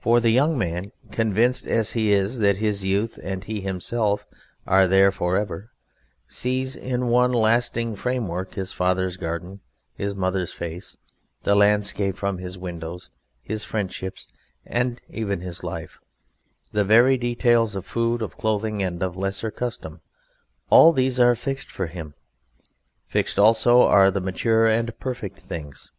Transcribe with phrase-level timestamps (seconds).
[0.00, 4.26] For the young man, convinced as he is that his youth and he himself
[4.66, 5.70] are there for ever,
[6.26, 9.60] sees in one lasting framework his father's garden,
[9.94, 10.96] his mother's face,
[11.44, 13.10] the landscape from his windows,
[13.42, 14.26] his friendships,
[14.66, 16.00] and even his life;
[16.72, 20.00] the very details of food, of clothing, and of lesser custom,
[20.68, 22.14] all these are fixed for him.
[23.06, 25.92] Fixed also are the mature and perfect things.